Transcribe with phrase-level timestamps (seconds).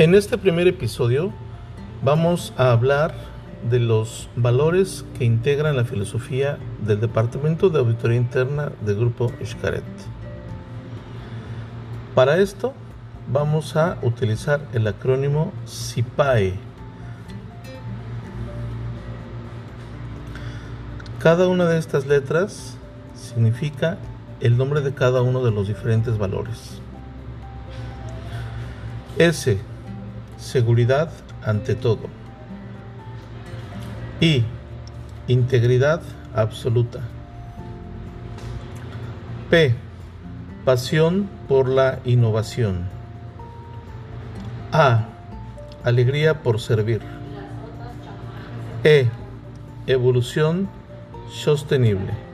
[0.00, 1.30] En este primer episodio
[2.02, 3.12] vamos a hablar
[3.68, 9.84] de los valores que integran la filosofía del Departamento de Auditoría Interna del Grupo Xcaret.
[12.14, 12.72] Para esto
[13.30, 16.54] vamos a utilizar el acrónimo CIPAE.
[21.18, 22.78] Cada una de estas letras
[23.14, 23.98] significa
[24.40, 26.80] el nombre de cada uno de los diferentes valores.
[29.18, 29.69] S.
[30.40, 31.10] Seguridad
[31.44, 32.08] ante todo.
[34.20, 34.44] I.
[35.28, 36.00] Integridad
[36.34, 37.00] absoluta.
[39.50, 39.74] P.
[40.64, 42.88] Pasión por la innovación.
[44.72, 45.08] A.
[45.84, 47.02] Alegría por servir.
[48.82, 49.08] E.
[49.86, 50.68] Evolución
[51.30, 52.29] sostenible.